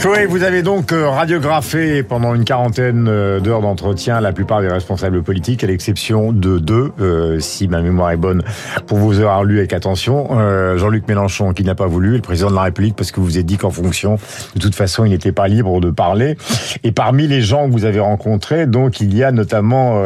[0.00, 4.68] Chloé, vous avez donc euh, radiographé pendant une quarantaine euh, d'heures d'entretien la plupart des
[4.68, 8.42] responsables politiques, à l'exception de deux, euh, si ma mémoire est bonne,
[8.86, 10.30] pour vous avoir lu avec attention.
[10.78, 13.26] Jean-Luc Mélenchon, qui n'a pas voulu, et le président de la République, parce que vous
[13.26, 14.16] vous êtes dit qu'en fonction,
[14.54, 16.38] de toute façon, il n'était pas libre de parler.
[16.82, 20.02] Et parmi les gens que vous avez rencontrés, donc, il y a notamment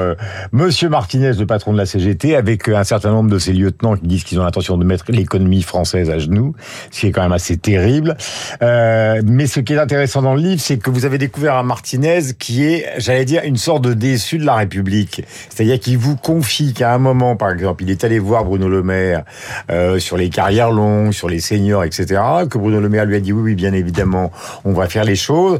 [0.51, 4.09] Monsieur Martinez, le patron de la CGT, avec un certain nombre de ses lieutenants qui
[4.09, 6.55] disent qu'ils ont l'intention de mettre l'économie française à genoux,
[6.91, 8.17] ce qui est quand même assez terrible.
[8.61, 12.21] mais ce qui est intéressant dans le livre, c'est que vous avez découvert un Martinez
[12.39, 15.23] qui est, j'allais dire, une sorte de déçu de la République.
[15.51, 18.83] C'est-à-dire qu'il vous confie qu'à un moment, par exemple, il est allé voir Bruno Le
[18.83, 19.25] Maire
[19.71, 22.23] euh, sur les carrières longues, sur les seniors, etc.
[22.49, 24.33] Que Bruno Le Maire lui a dit oui, oui, bien évidemment,
[24.65, 25.59] on va faire les choses,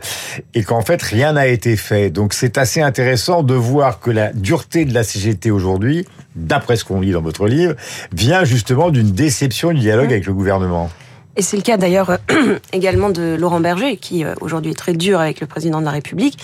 [0.55, 2.09] et qu'en fait rien n'a été fait.
[2.09, 6.85] Donc c'est assez intéressant de voir que la dureté de la CGT aujourd'hui, d'après ce
[6.87, 7.75] qu'on lit dans votre livre,
[8.15, 10.91] vient justement d'une déception du dialogue avec le gouvernement.
[11.37, 14.93] Et c'est le cas d'ailleurs euh, également de Laurent Berger, qui euh, aujourd'hui est très
[14.93, 16.39] dur avec le président de la République,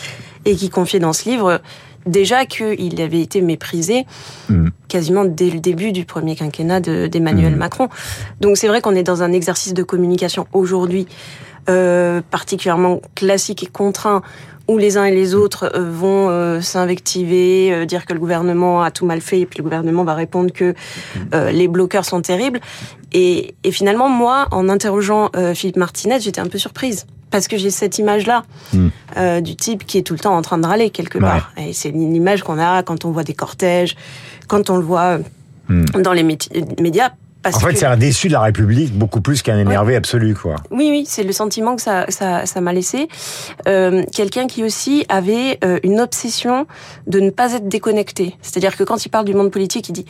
[0.44, 1.60] et qui confiait dans ce livre
[2.06, 4.06] déjà qu'il avait été méprisé
[4.48, 4.68] mm.
[4.88, 7.58] quasiment dès le début du premier quinquennat d'Emmanuel mm.
[7.58, 7.88] Macron.
[8.40, 11.06] Donc c'est vrai qu'on est dans un exercice de communication aujourd'hui
[11.68, 14.22] euh, particulièrement classique et contraint
[14.70, 18.82] où les uns et les autres euh, vont euh, s'invectiver, euh, dire que le gouvernement
[18.82, 20.74] a tout mal fait, et puis le gouvernement va répondre que
[21.32, 22.60] les bloqueurs sont terribles.
[23.12, 27.06] Et, finalement, moi, en interrogeant Philippe Martinez, j'étais un peu surprise.
[27.30, 29.40] Parce que j'ai cette image-là hmm.
[29.40, 31.52] du type qui est tout le temps en train de râler quelque part.
[31.56, 33.96] Et c'est une image qu'on a quand on voit des cortèges,
[34.48, 35.18] quand on le voit
[35.68, 35.84] hmm.
[36.02, 36.24] dans les
[36.80, 37.10] médias
[37.44, 40.56] en fait, c'est un déçu de la République beaucoup plus qu'un énervé absolu, quoi.
[40.70, 43.08] Oui, oui, c'est le sentiment que ça, ça, ça m'a laissé.
[43.66, 46.66] Euh, Quelqu'un qui aussi avait euh, une obsession
[47.06, 48.36] de ne pas être déconnecté.
[48.42, 50.06] C'est-à-dire que quand il parle du monde politique, il dit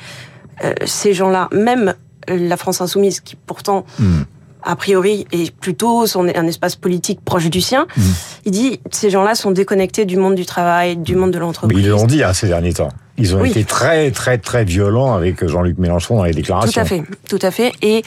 [0.64, 1.94] euh, ces gens-là, même
[2.28, 4.22] la France insoumise, qui pourtant hmm
[4.62, 7.86] a priori, est plutôt son, un espace politique proche du sien.
[7.96, 8.02] Mmh.
[8.46, 11.78] Il dit ces gens-là sont déconnectés du monde du travail, du monde de l'entreprise.
[11.78, 12.90] Ils l'ont dit hein, ces derniers temps.
[13.20, 16.72] Ils ont été très, très, très violents avec Jean-Luc Mélenchon dans les déclarations.
[16.72, 17.72] Tout à fait, tout à fait.
[17.82, 18.02] Et,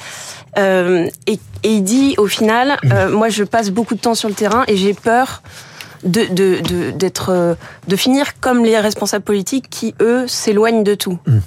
[0.58, 4.30] euh, et, et, il dit au final, euh, moi je passe beaucoup de temps sur
[4.30, 5.44] le terrain et j'ai peur
[6.04, 7.56] de, de, d'être, euh,
[7.88, 11.20] de finir comme les responsables politiques qui, eux, s'éloignent de tout.
[11.26, 11.38] Mmh.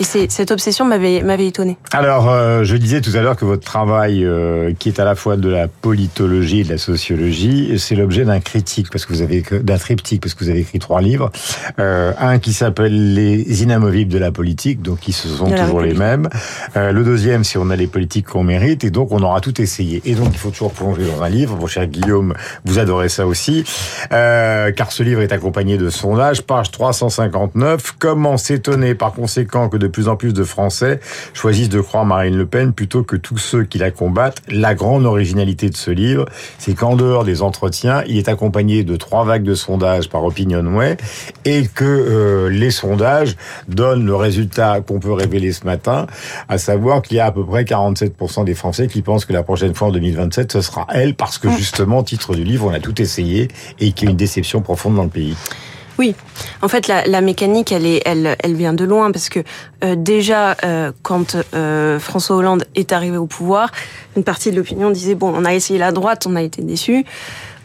[0.00, 1.76] Et cette obsession m'avait étonné.
[1.92, 5.14] Alors, euh, je disais tout à l'heure que votre travail, euh, qui est à la
[5.14, 9.22] fois de la politologie et de la sociologie, c'est l'objet d'un critique parce que vous
[9.22, 11.30] avez d'un triptyque parce que vous avez écrit trois livres.
[11.78, 15.94] Euh, un qui s'appelle Les inamovibles de la politique, donc qui se sont toujours les
[15.94, 16.28] mêmes.
[16.74, 20.00] le deuxième, si on a les politiques qu'on mérite, et donc on aura tout essayé.
[20.04, 21.56] Et donc il faut toujours plonger dans un livre.
[21.56, 23.64] Mon cher Guillaume, vous adorez ça aussi,
[24.10, 27.96] car ce livre est accompagné de sondages, page 359.
[27.98, 31.00] Comment s'étonner par conséquent que de plus en plus de Français
[31.34, 34.38] choisissent de croire Marine Le Pen plutôt que tous ceux qui la combattent.
[34.48, 36.26] La grande originalité de ce livre,
[36.58, 40.96] c'est qu'en dehors des entretiens, il est accompagné de trois vagues de sondages par Opinionway
[41.44, 43.36] et que euh, les sondages
[43.68, 46.06] donnent le résultat qu'on peut révéler ce matin,
[46.48, 49.42] à savoir qu'il y a à peu près 47% des Français qui pensent que la
[49.42, 51.56] prochaine fois en 2027, ce sera elle, parce que mmh.
[51.56, 53.48] justement, titre du livre, on a tout essayé
[53.80, 55.34] et qu'il y a une déception profonde dans le pays.
[55.98, 56.14] Oui,
[56.62, 59.40] en fait, la, mécanique, elle, est, elle, elle vient de loin parce que
[59.84, 63.70] euh, déjà, euh, quand euh, François Hollande est arrivé au pouvoir,
[64.16, 67.04] une partie de l'opinion disait bon, on a essayé la droite, on a été déçu,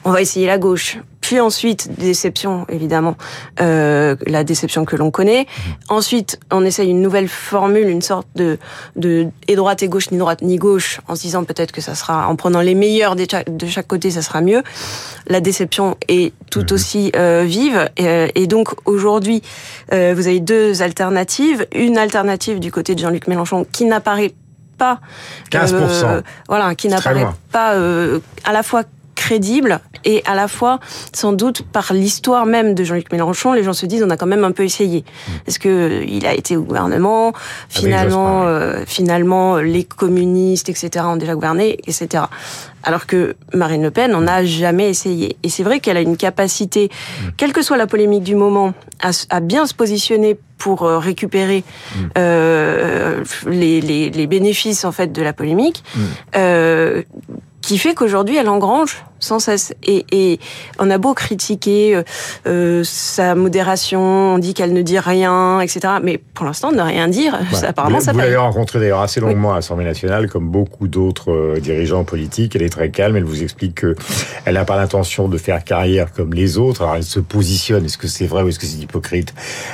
[0.07, 0.97] on va essayer la gauche.
[1.19, 3.17] Puis ensuite, déception, évidemment,
[3.59, 5.41] euh, la déception que l'on connaît.
[5.41, 5.73] Mhm.
[5.89, 8.57] Ensuite, on essaye une nouvelle formule, une sorte de,
[8.95, 11.95] de et droite et gauche, ni droite ni gauche, en se disant peut-être que ça
[11.95, 14.63] sera, en prenant les meilleurs de chaque, de chaque côté, ça sera mieux.
[15.27, 16.71] La déception est tout mhm.
[16.71, 17.89] aussi euh, vive.
[17.97, 19.41] Et, euh, et donc aujourd'hui,
[19.91, 21.67] euh, vous avez deux alternatives.
[21.75, 24.33] Une alternative du côté de Jean-Luc Mélenchon qui n'apparaît
[24.77, 24.99] pas
[25.51, 25.73] 15%.
[25.73, 28.83] Euh, voilà, qui n'apparaît pas euh, à la fois
[29.27, 30.79] crédible et à la fois,
[31.11, 34.25] sans doute, par l'histoire même de Jean-Luc Mélenchon, les gens se disent on a quand
[34.25, 35.03] même un peu essayé.
[35.45, 37.33] Est-ce que il a été au gouvernement?
[37.67, 42.23] Finalement, euh, finalement, les communistes, etc., ont déjà gouverné, etc.
[42.83, 45.35] Alors que Marine Le Pen, on n'a jamais essayé.
[45.43, 47.29] Et c'est vrai qu'elle a une capacité, mm.
[47.35, 51.99] quelle que soit la polémique du moment, à, bien se positionner pour euh, récupérer mm.
[52.17, 55.99] euh, les, les, les, bénéfices en fait de la polémique, mm.
[56.37, 57.03] euh,
[57.61, 59.73] qui fait qu'aujourd'hui elle engrange sans cesse.
[59.83, 60.39] Et, et
[60.79, 62.03] on a beau critiquer euh,
[62.47, 64.01] euh, sa modération,
[64.35, 65.95] on dit qu'elle ne dit rien, etc.
[66.01, 69.53] Mais pour l'instant, ne rien dire, apparemment, vous, ça Vous l'avez rencontrée d'ailleurs assez longuement
[69.53, 72.55] à l'Assemblée nationale, comme beaucoup d'autres euh, dirigeants politiques.
[72.55, 73.15] Elle est très calme.
[73.15, 73.95] Elle vous explique que
[74.45, 76.81] elle n'a pas l'intention de faire carrière comme les autres.
[76.81, 77.85] Alors elle se positionne.
[77.85, 79.33] Est-ce que c'est vrai ou est-ce que c'est hypocrite?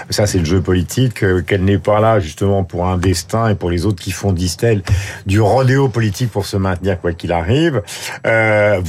[0.10, 1.24] Ça, c'est le jeu politique.
[1.46, 4.84] Qu'elle n'est pas là justement pour un destin et pour les autres qui font, disent-elles,
[5.26, 7.82] du rodéo politique pour se maintenir quoi qu'il arrive.
[8.26, 8.80] Euh,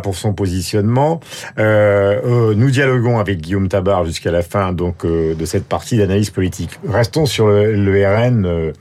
[0.00, 1.20] pour son positionnement.
[1.58, 5.96] Euh, euh, nous dialoguons avec Guillaume Tabar jusqu'à la fin donc euh, de cette partie
[5.96, 6.78] d'analyse politique.
[6.88, 8.72] Restons sur le, le RN, euh,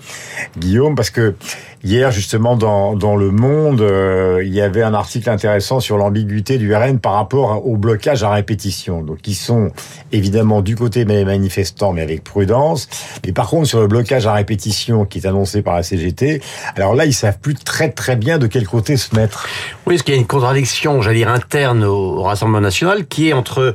[0.58, 1.36] Guillaume, parce que
[1.82, 6.58] Hier, justement, dans, dans Le Monde, euh, il y avait un article intéressant sur l'ambiguïté
[6.58, 9.02] du RN par rapport au blocage à répétition.
[9.02, 9.72] Donc, ils sont
[10.12, 12.90] évidemment du côté des manifestants, mais avec prudence.
[13.26, 16.42] Mais par contre, sur le blocage à répétition qui est annoncé par la CGT,
[16.76, 19.48] alors là, ils savent plus très très bien de quel côté se mettre.
[19.86, 23.34] Oui, parce qu'il y a une contradiction, j'allais dire, interne au Rassemblement national, qui est
[23.34, 23.74] entre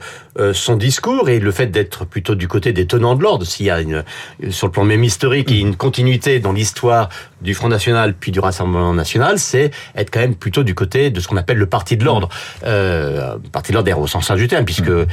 [0.52, 3.46] son discours et le fait d'être plutôt du côté des tenants de l'ordre.
[3.46, 4.04] S'il y a une,
[4.50, 7.08] sur le plan même historique, une continuité dans l'histoire
[7.40, 11.20] du Front National puis du Rassemblement National, c'est être quand même plutôt du côté de
[11.20, 12.28] ce qu'on appelle le Parti de l'ordre.
[12.64, 14.88] Euh, parti de l'ordre au sens large du terme, puisque...
[14.88, 15.06] Euh,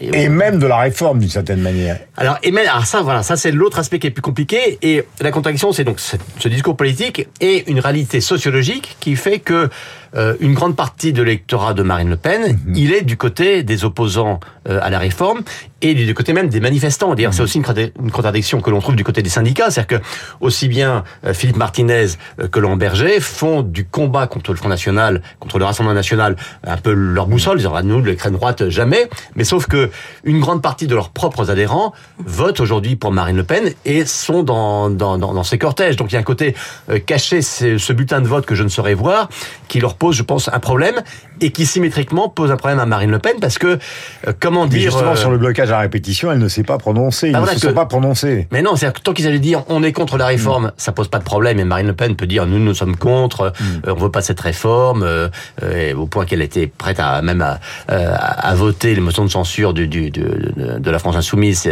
[0.00, 1.98] et même de la réforme, d'une certaine manière.
[2.16, 4.78] Alors, et même, alors ça, voilà, ça c'est l'autre aspect qui est plus compliqué.
[4.82, 9.54] Et la contradiction, c'est donc ce discours politique et une réalité sociologique qui fait que
[9.54, 9.68] euh,
[10.40, 12.74] une grande partie de l'électorat de Marine Le Pen, mhm.
[12.74, 15.42] il est du côté des opposants euh, à la réforme
[15.82, 17.14] et du côté même des manifestants.
[17.14, 17.44] D'ailleurs, c'est mhm.
[17.44, 17.62] aussi
[17.98, 20.04] une contradiction que l'on trouve du côté des syndicats, c'est-à-dire que
[20.40, 22.06] aussi bien euh, Philippe Martinez
[22.50, 26.76] que Laurent Berger font du combat contre le Front National, contre le Rassemblement National, un
[26.76, 27.60] peu leur boussole.
[27.60, 29.08] Ils nous, l'extrême droite, jamais.
[29.34, 29.90] Mais sauf que
[30.24, 34.42] une grande partie de leurs propres adhérents votent aujourd'hui pour Marine Le Pen et sont
[34.42, 35.96] dans, dans, dans, ces cortèges.
[35.96, 36.54] Donc il y a un côté
[37.06, 39.28] caché, ce bulletin de vote que je ne saurais voir,
[39.68, 41.02] qui leur pose, je pense, un problème
[41.40, 43.78] et qui symétriquement pose un problème à Marine Le Pen parce que,
[44.26, 44.90] euh, comment dire...
[44.90, 47.28] justement, euh, sur le blocage à répétition, elle ne s'est pas prononcée.
[47.28, 48.48] Ils ah, ne se sont pas prononcés.
[48.52, 50.72] Mais non, c'est tant qu'ils allaient dire on est contre la réforme, mm.
[50.76, 53.52] ça pose pas de problème et Marine Le Pen peut dire nous, nous sommes contre,
[53.58, 53.88] mm.
[53.88, 55.06] euh, on veut pas cette réforme,
[55.96, 57.58] au point qu'elle était prête à même à,
[57.88, 61.68] à, voter les motions de censure du, du, de, de la France Insoumise,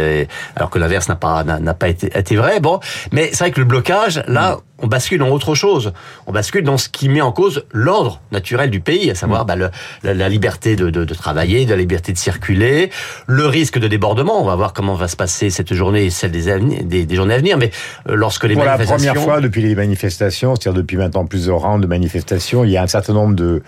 [0.55, 2.59] alors que l'inverse n'a pas, n'a pas été, été vrai.
[2.59, 2.79] Bon,
[3.11, 4.55] mais c'est vrai que le blocage, là...
[4.55, 5.93] Mm on bascule dans autre chose.
[6.27, 9.47] On bascule dans ce qui met en cause l'ordre naturel du pays, à savoir mm.
[9.47, 9.71] bah,
[10.03, 12.89] la, liberté de, de, de, travailler, la liberté de circuler,
[13.25, 14.41] le risque de débordement.
[14.41, 17.35] On va voir comment va se passer cette journée et celle des, des, des, journées
[17.35, 17.57] à venir.
[17.57, 17.71] Mais
[18.09, 19.05] euh, lorsque les Pour manifestations...
[19.05, 22.77] la première fois depuis les manifestations, c'est-à-dire depuis maintenant plusieurs rounds de manifestations, il y
[22.77, 23.63] a un certain nombre de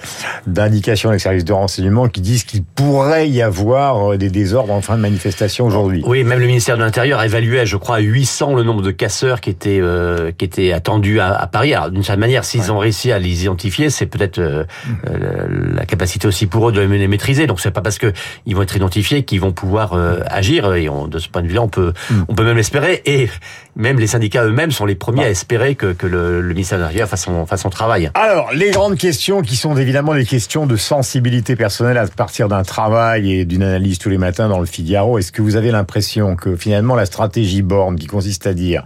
[0.45, 4.81] d'indications des services de renseignement qui disent qu'il pourrait y avoir euh, des désordres en
[4.81, 6.03] fin de manifestation aujourd'hui.
[6.05, 9.39] Oui, même le ministère de l'Intérieur évaluait, je crois, à 800 le nombre de casseurs
[9.39, 11.73] qui étaient euh, qui étaient attendus à, Paris.
[11.73, 14.63] Alors d'une certaine manière, s'ils ont réussi à les identifier, c'est peut-être euh,
[15.09, 17.47] euh, la capacité aussi pour eux de les maîtriser.
[17.47, 18.13] Donc c'est pas parce que
[18.45, 20.73] ils vont être identifiés qu'ils vont pouvoir euh, agir.
[20.75, 22.21] Et de ce point de vue-là, on peut mm.
[22.27, 23.01] on peut même espérer.
[23.05, 23.29] Et
[23.77, 26.83] même les syndicats eux-mêmes sont les premiers à espérer que, que le, le ministère de
[26.83, 28.09] l'Intérieur fasse son, fasse son travail.
[28.15, 32.63] Alors les grandes questions qui sont évidemment des questions de sensibilité personnelle à partir d'un
[32.63, 35.19] travail et d'une analyse tous les matins dans le Figaro.
[35.19, 38.83] Est-ce que vous avez l'impression que finalement la stratégie Borne qui consiste à dire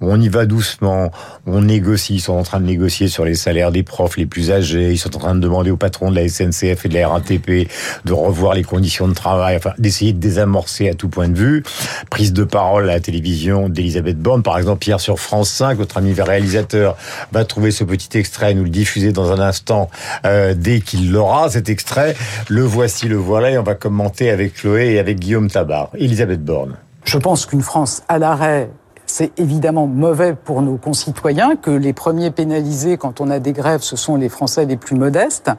[0.00, 1.10] on y va doucement,
[1.46, 4.52] on négocie, ils sont en train de négocier sur les salaires des profs les plus
[4.52, 7.08] âgés, ils sont en train de demander au patron de la SNCF et de la
[7.08, 7.68] RATP
[8.04, 11.64] de revoir les conditions de travail, enfin d'essayer de désamorcer à tout point de vue.
[12.10, 15.96] Prise de parole à la télévision d'Elisabeth Borne, par exemple, hier sur France 5, votre
[15.96, 16.96] ami réalisateur
[17.32, 19.88] va trouver ce petit extrait, nous le diffuser dans un instant
[20.24, 22.14] euh, dès qu'il l'aura, cet extrait.
[22.48, 25.90] Le voici, le voilà, et on va commenter avec Chloé et avec Guillaume Tabar.
[25.94, 26.76] Elisabeth Borne.
[27.04, 28.68] Je pense qu'une France à l'arrêt
[29.10, 33.80] c'est évidemment mauvais pour nos concitoyens que les premiers pénalisés quand on a des grèves,
[33.80, 35.50] ce sont les Français les plus modestes.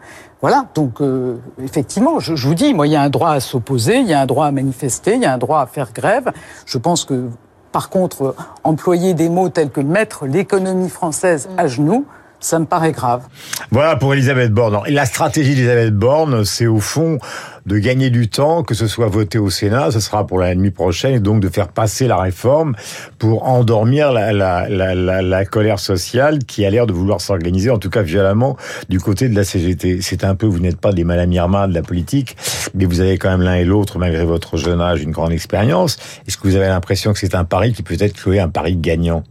[0.41, 3.39] Voilà, donc euh, effectivement, je, je, vous dis, moi, il y a un droit à
[3.39, 5.91] s'opposer, il y a un droit à manifester, il y a un droit à faire
[5.91, 6.31] grève.
[6.65, 7.29] Je pense que,
[7.71, 12.05] par contre, employer des mots tels que mettre l'économie française à genoux,
[12.39, 13.23] ça me paraît grave.
[13.71, 14.79] Voilà pour Elisabeth Borne.
[14.87, 17.19] La stratégie d'Elisabeth Borne, c'est au fond
[17.65, 20.71] de gagner du temps, que ce soit voté au Sénat, ce sera pour la nuit
[20.71, 22.75] prochaine, et donc de faire passer la réforme
[23.19, 27.77] pour endormir la, la, la, la colère sociale qui a l'air de vouloir s'organiser, en
[27.77, 30.01] tout cas violemment, du côté de la CGT.
[30.01, 32.37] C'est un peu, vous n'êtes pas des malamirmas de la politique,
[32.73, 35.97] mais vous avez quand même l'un et l'autre, malgré votre jeune âge, une grande expérience.
[36.27, 38.77] Est-ce que vous avez l'impression que c'est un pari qui peut être cloué un pari
[38.77, 39.23] gagnant?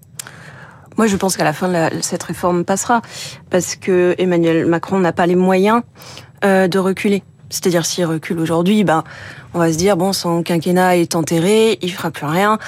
[0.99, 3.01] Moi, je pense qu'à la fin, de cette réforme passera
[3.51, 5.83] parce que Emmanuel Macron n'a pas les moyens
[6.45, 7.23] euh, de reculer.
[7.51, 9.05] C'est-à-dire s'il recule aujourd'hui, ben
[9.55, 12.59] on va se dire bon son quinquennat est enterré, il fera plus rien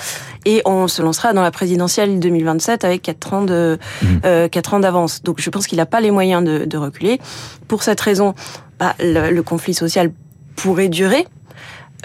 [0.46, 4.06] et on se lancera dans la présidentielle 2027 avec quatre ans de mmh.
[4.25, 5.22] euh, quatre ans d'avance.
[5.22, 7.20] Donc je pense qu'il n'a pas les moyens de, de reculer.
[7.68, 8.34] Pour cette raison,
[8.78, 10.12] bah, le, le conflit social
[10.56, 11.26] pourrait durer.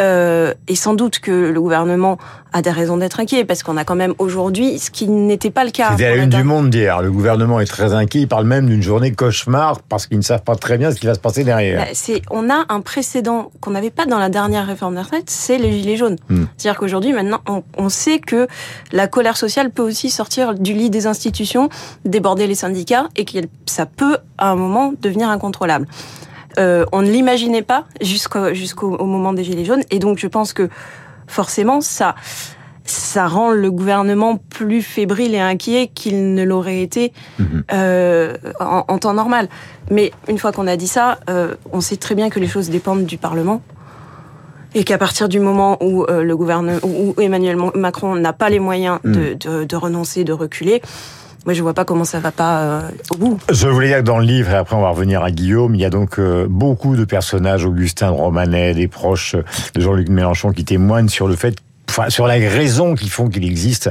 [0.01, 2.17] Euh, et sans doute que le gouvernement
[2.53, 5.65] a des raisons d'être inquiet, parce qu'on a quand même aujourd'hui ce qui n'était pas
[5.65, 5.91] le cas.
[5.91, 7.01] C'était la une du monde d'hier.
[7.01, 8.21] Le gouvernement est très inquiet.
[8.21, 11.05] Il parle même d'une journée cauchemar parce qu'ils ne savent pas très bien ce qui
[11.05, 11.79] va se passer derrière.
[11.79, 15.29] Bah, c'est, on a un précédent qu'on n'avait pas dans la dernière réforme des retraites,
[15.29, 16.17] c'est les gilets jaunes.
[16.29, 16.45] Hmm.
[16.57, 18.47] C'est-à-dire qu'aujourd'hui, maintenant, on, on, sait que
[18.91, 21.69] la colère sociale peut aussi sortir du lit des institutions,
[22.05, 25.87] déborder les syndicats, et que ça peut, à un moment, devenir incontrôlable.
[26.59, 29.83] Euh, on ne l'imaginait pas jusqu'au moment des Gilets jaunes.
[29.91, 30.69] Et donc, je pense que
[31.27, 32.15] forcément, ça,
[32.83, 37.63] ça rend le gouvernement plus fébrile et inquiet qu'il ne l'aurait été mhm.
[37.73, 39.49] euh, en, temps normal.
[39.91, 42.69] Mais une fois qu'on a dit ça, euh, on sait très bien que les choses
[42.69, 43.61] dépendent du Parlement
[44.73, 48.99] et qu'à partir du moment où le gouvernement, où Emmanuel Macron n'a pas les moyens
[49.05, 49.35] de, mhm.
[49.35, 50.81] de, de renoncer, de reculer,
[51.45, 53.39] moi, je vois pas comment ça va pas euh, au bout.
[53.51, 55.81] Je voulais dire que dans le livre, et après on va revenir à Guillaume, il
[55.81, 59.35] y a donc euh, beaucoup de personnages, Augustin Romanet, des proches
[59.75, 61.55] de Jean-Luc Mélenchon, qui témoignent sur le fait
[61.97, 63.89] enfin, sur les raisons qui font qu'il existe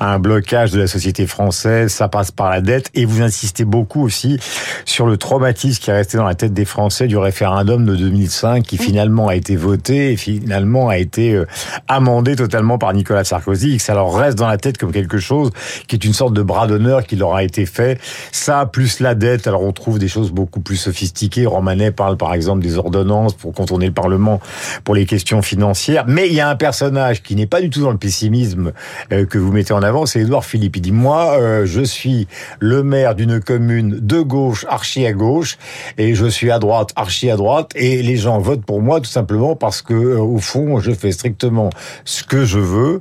[0.00, 4.02] un blocage de la société française, ça passe par la dette, et vous insistez beaucoup
[4.02, 4.38] aussi
[4.84, 8.62] sur le traumatisme qui est resté dans la tête des Français du référendum de 2005,
[8.62, 11.46] qui finalement a été voté et finalement a été euh,
[11.88, 15.18] amendé totalement par Nicolas Sarkozy, et que ça leur reste dans la tête comme quelque
[15.18, 15.50] chose
[15.88, 17.98] qui est une sorte de bras d'honneur qui leur a été fait.
[18.32, 21.46] Ça, plus la dette, alors on trouve des choses beaucoup plus sophistiquées.
[21.46, 24.40] Romanet parle par exemple des ordonnances pour contourner le Parlement
[24.84, 27.80] pour les questions financières, mais il y a un personnage qui n'est pas du tout
[27.80, 28.72] dans le pessimisme
[29.12, 30.76] euh, que vous mettez en avant, c'est Édouard Philippe.
[30.76, 32.28] Il dit, moi, euh, je suis
[32.60, 35.58] le maire d'une commune de gauche, archi à gauche,
[35.98, 39.10] et je suis à droite, archi à droite, et les gens votent pour moi tout
[39.10, 41.70] simplement parce que, euh, au fond, je fais strictement
[42.04, 43.00] ce que je veux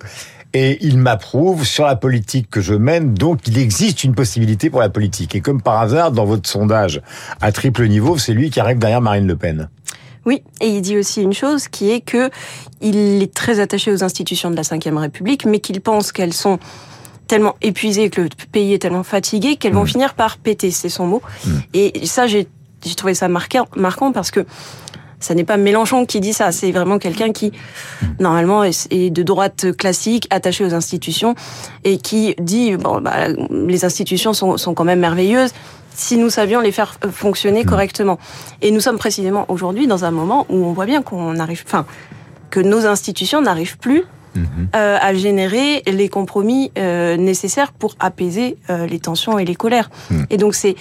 [0.55, 4.79] et il m'approuve sur la politique que je mène, donc il existe une possibilité pour
[4.79, 5.35] la politique.
[5.35, 7.01] Et comme par hasard, dans votre sondage
[7.41, 9.67] à triple niveau, c'est lui qui arrive derrière Marine Le Pen.
[10.25, 12.29] Oui, et il dit aussi une chose qui est que
[12.81, 16.59] il est très attaché aux institutions de la Ve République, mais qu'il pense qu'elles sont
[17.27, 19.87] tellement épuisées, que le pays est tellement fatigué, qu'elles vont mmh.
[19.87, 21.21] finir par péter, c'est son mot.
[21.45, 21.49] Mmh.
[21.73, 22.47] Et ça, j'ai
[22.95, 24.45] trouvé ça marquant, marquant parce que
[25.19, 27.51] ça n'est pas Mélenchon qui dit ça, c'est vraiment quelqu'un qui,
[28.19, 31.35] normalement, est de droite classique, attaché aux institutions,
[31.83, 35.51] et qui dit, bon, bah, les institutions sont, sont quand même merveilleuses,
[35.95, 37.67] si nous savions les faire euh, fonctionner mmh.
[37.67, 38.19] correctement.
[38.61, 41.85] Et nous sommes précisément aujourd'hui dans un moment où on voit bien qu'on arrive, enfin,
[42.49, 44.03] que nos institutions n'arrivent plus
[44.35, 44.41] mmh.
[44.75, 49.89] euh, à générer les compromis euh, nécessaires pour apaiser euh, les tensions et les colères.
[50.09, 50.23] Mmh.
[50.29, 50.75] Et donc c'est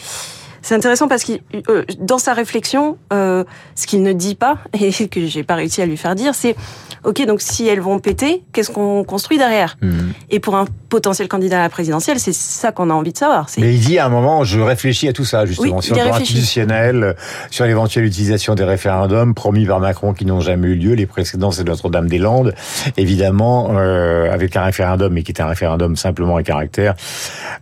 [0.64, 1.33] c'est intéressant parce que
[1.68, 3.44] euh, dans sa réflexion, euh,
[3.75, 6.56] ce qu'il ne dit pas et que j'ai pas réussi à lui faire dire, c'est
[7.04, 9.76] ok donc si elles vont péter, qu'est-ce qu'on construit derrière?
[9.83, 10.12] Mhm.
[10.30, 13.47] Et pour un potentiel candidat à la présidentielle, c'est ça qu'on a envie de savoir.
[13.59, 16.14] Mais il dit à un moment, je réfléchis à tout ça justement sur le plan
[16.14, 17.14] institutionnel,
[17.50, 20.94] sur l'éventuelle utilisation des référendums promis par Macron qui n'ont jamais eu lieu.
[20.94, 22.54] Les précédents, c'est Notre-Dame-des-Landes,
[22.97, 26.94] évidemment, euh, avec un référendum, mais qui était un référendum simplement à caractère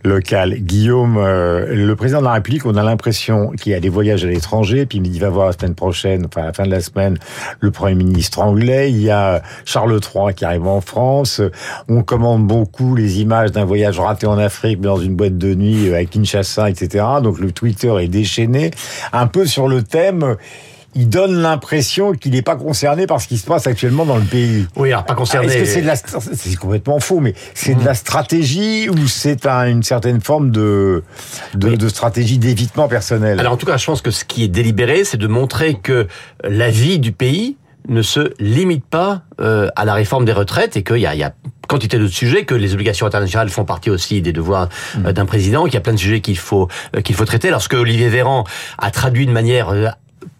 [0.05, 0.55] local.
[0.59, 4.27] Guillaume, le président de la République, on a l'impression qu'il y a des voyages à
[4.27, 7.17] l'étranger, puis il va voir la semaine prochaine, enfin à la fin de la semaine,
[7.59, 8.91] le Premier ministre anglais.
[8.91, 11.41] Il y a Charles III qui arrive en France.
[11.89, 15.93] On commande beaucoup les images d'un voyage raté en Afrique dans une boîte de nuit
[15.93, 17.05] à Kinshasa, etc.
[17.21, 18.71] Donc le Twitter est déchaîné,
[19.11, 20.37] un peu sur le thème
[20.95, 24.23] il donne l'impression qu'il n'est pas concerné par ce qui se passe actuellement dans le
[24.23, 24.67] pays.
[24.75, 25.47] Oui, alors pas concerné.
[25.47, 29.45] Est-ce que c'est de la, c'est complètement faux, mais c'est de la stratégie ou c'est
[29.45, 31.03] une certaine forme de,
[31.55, 33.39] de, de stratégie d'évitement personnel?
[33.39, 36.07] Alors en tout cas, je pense que ce qui est délibéré, c'est de montrer que
[36.43, 37.57] la vie du pays
[37.89, 41.23] ne se limite pas euh, à la réforme des retraites et qu'il y a, y
[41.23, 41.33] a
[41.67, 45.13] quantité d'autres sujets, que les obligations internationales font partie aussi des devoirs euh, mmh.
[45.13, 47.49] d'un président, qu'il y a plein de sujets qu'il faut euh, qu'il faut traiter.
[47.49, 48.45] Lorsque Olivier Véran
[48.77, 49.87] a traduit de manière euh,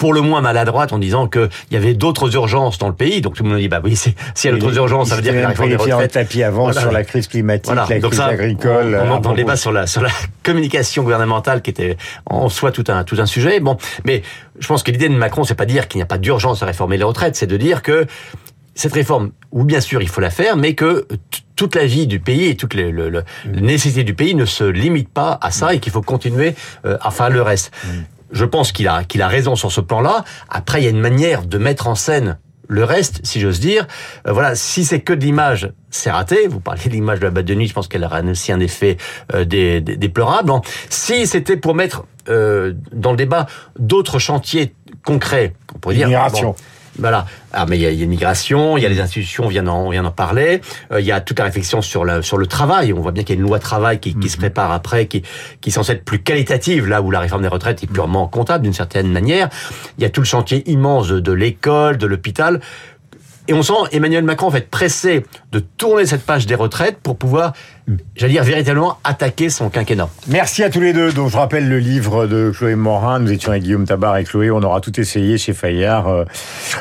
[0.04, 3.22] pour le moins maladroite en disant qu'il y avait d'autres urgences dans le pays.
[3.22, 5.32] Donc tout le monde dit bah oui, s'il y a d'autres urgences, ça veut dire
[5.32, 6.12] qu'il y a réforme des retraites.
[6.12, 9.00] tapis avant sur la crise climatique, la crise agricole.
[9.02, 10.10] On, on entend le débat sur la sur la
[10.44, 11.96] communication gouvernementale qui était
[12.26, 13.62] en soi tout un tout un sujet.
[13.62, 14.24] Bon, mais
[14.60, 16.66] je pense que l'idée de Macron, c'est pas dire qu'il n'y a pas d'urgence à
[16.66, 18.06] réformer les retraites, c'est de dire que
[18.76, 21.08] cette réforme, ou bien sûr il faut la faire, mais que
[21.56, 23.60] toute la vie du pays et toute les, le, le, mm.
[23.62, 26.56] nécessité du pays ne se limite pas à ça et qu'il faut continuer
[26.86, 27.72] euh, à faire le reste.
[27.86, 27.90] Mm
[28.34, 30.26] je pense qu'il a, qu'il a raison sur ce plan-là.
[30.50, 32.38] Après, il y a une manière de mettre en scène
[32.68, 33.88] le reste, si j'ose dire.
[34.28, 36.48] Euh, voilà, si c'est que de l'image, c'est raté.
[36.48, 38.60] Vous parlez de l'image de la boîte de nuit, je pense qu'elle aura aussi un
[38.60, 38.98] effet
[39.34, 40.52] euh, déplorable.
[40.90, 43.48] Si c'était pour mettre euh, dans le débat
[43.78, 44.74] d'autres chantiers
[45.06, 46.10] concrets, on pourrait dire...
[47.00, 47.26] Voilà.
[47.52, 49.48] Ah, mais il y a, il y a l'immigration, il y a les institutions, on
[49.48, 50.62] vient d'en, on vient d'en parler.
[50.92, 52.94] Euh, il y a toute la réflexion sur le, sur le travail.
[52.94, 55.24] On voit bien qu'il y a une loi travail qui, qui se prépare après, qui,
[55.62, 58.64] qui est censée être plus qualitative, là où la réforme des retraites est purement comptable
[58.64, 59.50] d'une certaine manière.
[59.98, 62.60] Il y a tout le chantier immense de, de l'école, de l'hôpital.
[63.50, 67.18] Et on sent Emmanuel Macron en fait pressé de tourner cette page des retraites pour
[67.18, 67.52] pouvoir,
[68.16, 70.10] j'allais dire véritablement attaquer son quinquennat.
[70.28, 71.12] Merci à tous les deux.
[71.12, 73.20] Donc je rappelle le livre de Chloé Morin.
[73.20, 74.52] Nous étions avec Guillaume Tabar et Chloé.
[74.52, 76.08] On aura tout essayé chez Fayard.
[76.08, 76.26] Euh,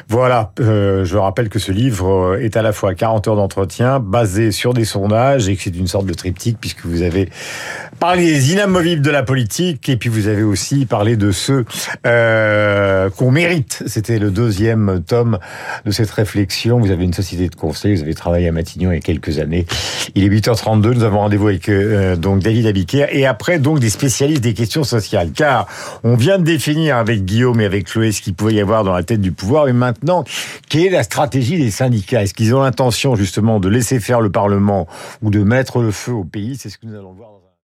[0.09, 0.53] voilà.
[0.61, 4.75] Euh, je rappelle que ce livre est à la fois 40 heures d'entretien basé sur
[4.75, 7.29] des sondages et que c'est une sorte de triptyque puisque vous avez
[7.99, 11.65] parlé des inamovibles de la politique et puis vous avez aussi parlé de ceux
[12.07, 13.83] euh, qu'on mérite.
[13.87, 15.39] C'était le deuxième tome
[15.85, 16.79] de cette réflexion.
[16.79, 19.39] Vous avez une société de conseil, vous avez travaillé à Matignon il y a quelques
[19.39, 19.67] années.
[20.15, 23.91] Il est 8h32, nous avons rendez-vous avec euh, donc David Abiker et après donc des
[23.91, 25.31] spécialistes des questions sociales.
[25.35, 25.67] Car
[26.05, 28.93] on vient de définir avec Guillaume et avec Chloé ce qu'il pouvait y avoir dans
[28.93, 29.69] la tête du pouvoir.
[29.69, 30.25] Et maintenant,
[30.69, 32.23] quelle est la stratégie des syndicats?
[32.23, 34.87] Est-ce qu'ils ont l'intention justement de laisser faire le Parlement
[35.23, 36.57] ou de mettre le feu au pays?
[36.57, 37.42] C'est ce que nous allons voir.